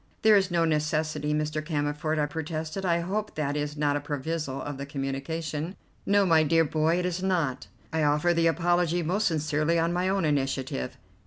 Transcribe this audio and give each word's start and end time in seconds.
"There 0.23 0.35
is 0.35 0.49
no 0.49 0.65
necessity, 0.65 1.31
Mr. 1.31 1.63
Cammerford," 1.63 2.17
I 2.17 2.25
protested, 2.25 2.83
"I 2.83 3.01
hope 3.01 3.35
that 3.35 3.55
is 3.55 3.77
not 3.77 3.95
a 3.95 3.99
proviso 3.99 4.59
in 4.63 4.77
the 4.77 4.85
communication?" 4.87 5.75
"No, 6.07 6.25
my 6.25 6.41
dear 6.41 6.65
boy, 6.65 6.97
it 6.97 7.05
is 7.05 7.21
not. 7.21 7.67
I 7.93 8.01
offer 8.01 8.33
the 8.33 8.47
apology 8.47 9.03
most 9.03 9.27
sincerely 9.27 9.77
on 9.77 9.93
my 9.93 10.09
own 10.09 10.25
initiative. 10.25 10.97